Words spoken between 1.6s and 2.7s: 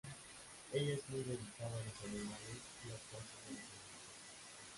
a los animales